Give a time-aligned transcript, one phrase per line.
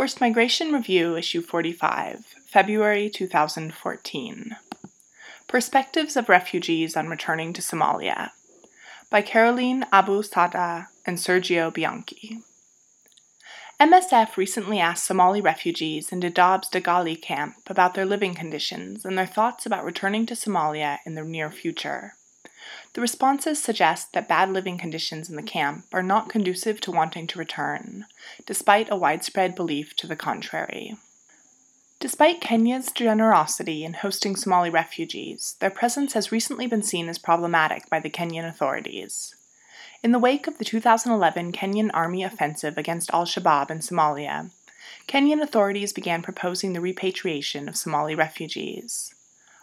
[0.00, 4.56] Forced Migration Review, Issue 45, February 2014.
[5.46, 8.30] Perspectives of Refugees on Returning to Somalia
[9.10, 12.38] by Caroline Abu Sada and Sergio Bianchi.
[13.78, 19.26] MSF recently asked Somali refugees in Dadaab's Dagahaley camp about their living conditions and their
[19.26, 22.14] thoughts about returning to Somalia in the near future.
[22.94, 27.26] The responses suggest that bad living conditions in the camp are not conducive to wanting
[27.28, 28.06] to return,
[28.46, 30.96] despite a widespread belief to the contrary.
[32.00, 37.90] Despite Kenya's generosity in hosting Somali refugees, their presence has recently been seen as problematic
[37.90, 39.34] by the Kenyan authorities.
[40.02, 44.48] In the wake of the 2011 Kenyan army offensive against al Shabaab in Somalia,
[45.06, 49.14] Kenyan authorities began proposing the repatriation of Somali refugees.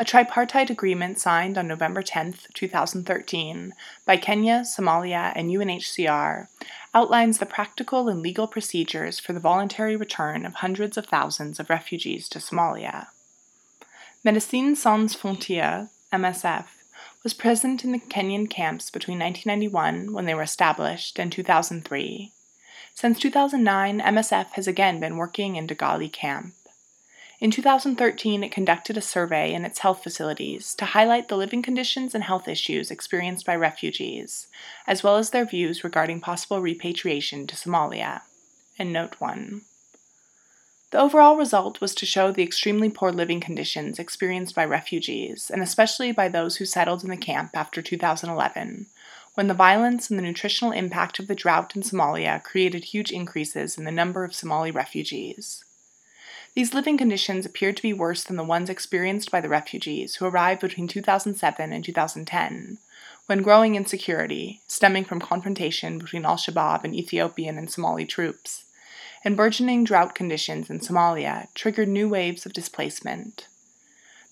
[0.00, 3.74] A tripartite agreement signed on November 10, 2013,
[4.06, 6.46] by Kenya, Somalia, and UNHCR
[6.94, 11.68] outlines the practical and legal procedures for the voluntary return of hundreds of thousands of
[11.68, 13.08] refugees to Somalia.
[14.24, 16.66] Médecins Sans Frontières, MSF,
[17.24, 22.30] was present in the Kenyan camps between 1991, when they were established, and 2003.
[22.94, 26.54] Since 2009, MSF has again been working in Dagahaley camp.
[27.40, 32.12] In 2013, it conducted a survey in its health facilities to highlight the living conditions
[32.12, 34.48] and health issues experienced by refugees,
[34.88, 38.22] as well as their views regarding possible repatriation to Somalia.
[38.76, 39.62] And Note 1.
[40.90, 45.62] The overall result was to show the extremely poor living conditions experienced by refugees, and
[45.62, 48.86] especially by those who settled in the camp after 2011,
[49.34, 53.78] when the violence and the nutritional impact of the drought in Somalia created huge increases
[53.78, 55.64] in the number of Somali refugees.
[56.58, 60.26] These living conditions appeared to be worse than the ones experienced by the refugees who
[60.26, 62.78] arrived between 2007 and 2010,
[63.26, 68.64] when growing insecurity, stemming from confrontation between al Shabaab and Ethiopian and Somali troops,
[69.22, 73.46] and burgeoning drought conditions in Somalia triggered new waves of displacement.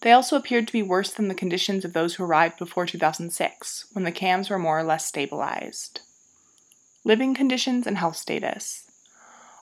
[0.01, 3.85] They also appeared to be worse than the conditions of those who arrived before 2006,
[3.93, 6.01] when the camps were more or less stabilized.
[7.05, 8.86] Living conditions and health status.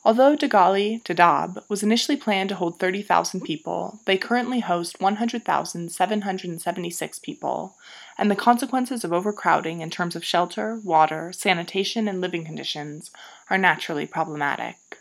[0.07, 7.75] Although Dagahaley, Dadaab, was initially planned to hold 30,000 people, they currently host 100,776 people,
[8.19, 13.11] and the consequences of overcrowding in terms of shelter, water, sanitation, and living conditions
[13.49, 14.99] are naturally problematic.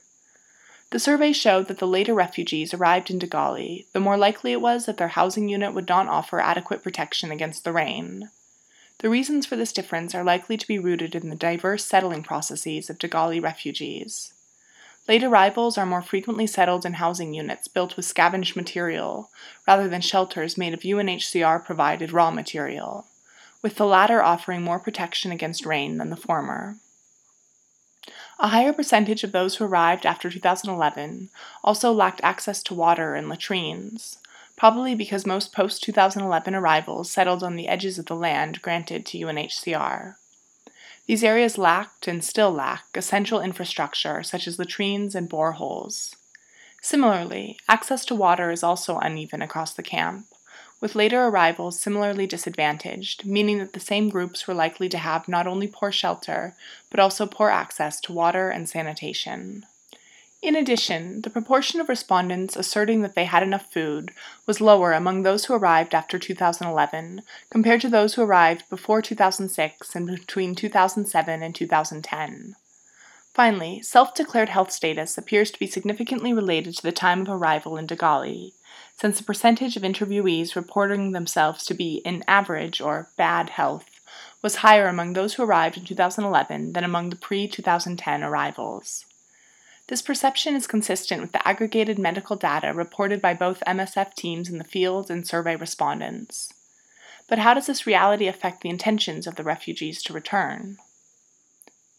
[0.91, 4.85] The survey showed that the later refugees arrived in Dagahaley, the more likely it was
[4.85, 8.29] that their housing unit would not offer adequate protection against the rain.
[8.99, 12.89] The reasons for this difference are likely to be rooted in the diverse settling processes
[12.89, 14.31] of Dagahaley refugees.
[15.07, 19.29] Late arrivals are more frequently settled in housing units built with scavenged material,
[19.67, 23.07] rather than shelters made of UNHCR provided raw material,
[23.61, 26.77] with the latter offering more protection against rain than the former.
[28.39, 31.29] A higher percentage of those who arrived after 2011
[31.63, 34.19] also lacked access to water and latrines,
[34.55, 39.17] probably because most post 2011 arrivals settled on the edges of the land granted to
[39.17, 40.15] UNHCR.
[41.05, 46.15] These areas lacked and still lack essential infrastructure such as latrines and boreholes.
[46.81, 50.27] Similarly, access to water is also uneven across the camp,
[50.79, 55.47] with later arrivals similarly disadvantaged, meaning that the same groups were likely to have not
[55.47, 56.55] only poor shelter,
[56.89, 59.65] but also poor access to water and sanitation.
[60.43, 64.11] In addition, the proportion of respondents asserting that they had enough food
[64.45, 69.95] was lower among those who arrived after 2011 compared to those who arrived before 2006
[69.95, 72.57] and between 2007 and 2010.
[73.33, 77.77] Finally, self declared health status appears to be significantly related to the time of arrival
[77.77, 78.51] in Dagahaley,
[78.97, 83.85] since the percentage of interviewees reporting themselves to be in average or bad health
[84.41, 89.05] was higher among those who arrived in 2011 than among the pre 2010 arrivals.
[89.87, 94.57] This perception is consistent with the aggregated medical data reported by both MSF teams in
[94.57, 96.53] the field and survey respondents.
[97.27, 100.77] But how does this reality affect the intentions of the refugees to return?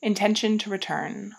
[0.00, 1.34] Intention to return.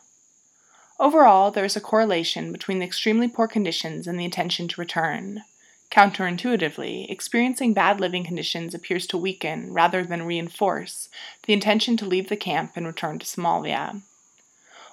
[0.99, 5.43] Overall, there is a correlation between the extremely poor conditions and the intention to return.
[5.91, 11.09] Counterintuitively, experiencing bad living conditions appears to weaken, rather than reinforce,
[11.43, 14.01] the intention to leave the camp and return to Somalia.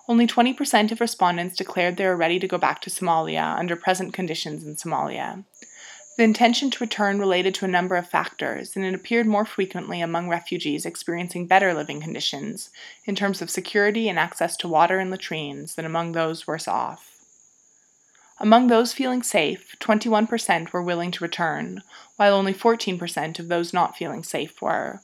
[0.09, 4.13] Only 20% of respondents declared they were ready to go back to Somalia under present
[4.13, 5.45] conditions in Somalia.
[6.19, 10.03] The intention to return related to a number of factors, and it appeared more frequently
[10.03, 12.69] among refugees experiencing better living conditions
[13.07, 17.13] in terms of security and access to water and latrines than among those worse off.
[18.39, 21.83] Among those feeling safe, 21% were willing to return,
[22.17, 25.01] while only 14% of those not feeling safe were.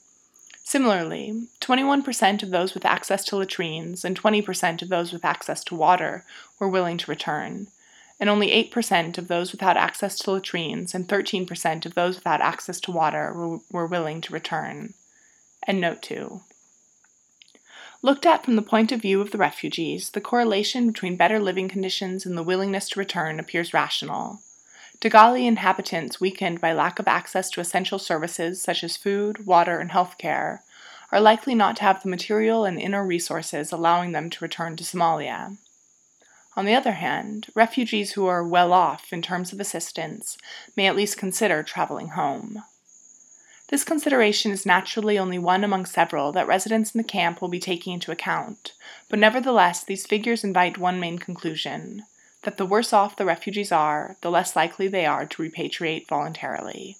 [0.68, 5.74] Similarly, 21% of those with access to latrines and 20% of those with access to
[5.74, 6.26] water
[6.58, 7.68] were willing to return,
[8.20, 12.80] and only 8% of those without access to latrines and 13% of those without access
[12.80, 13.32] to water
[13.70, 14.92] were, willing to return.
[15.66, 16.42] And note 2.
[18.02, 21.70] Looked at from the point of view of the refugees, the correlation between better living
[21.70, 24.42] conditions and the willingness to return appears rational.
[25.00, 29.92] Dagahaley inhabitants weakened by lack of access to essential services such as food, water, and
[29.92, 30.64] health care
[31.12, 34.82] are likely not to have the material and inner resources allowing them to return to
[34.82, 35.56] Somalia.
[36.56, 40.36] On the other hand, refugees who are well off in terms of assistance
[40.76, 42.64] may at least consider traveling home.
[43.68, 47.60] This consideration is naturally only one among several that residents in the camp will be
[47.60, 48.72] taking into account,
[49.08, 52.04] but nevertheless, these figures invite one main conclusion
[52.42, 56.96] that the worse off the refugees are, the less likely they are to repatriate voluntarily.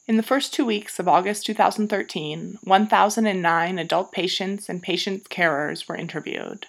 [0.07, 5.97] In the first two weeks of August 2013, 1,009 adult patients and patient carers were
[5.97, 6.67] interviewed.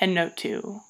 [0.00, 0.80] Endnote 2.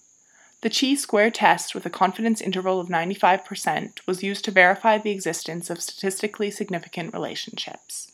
[0.62, 5.11] The chi square test with a confidence interval of 95% was used to verify the
[5.11, 8.11] existence of statistically significant relationships.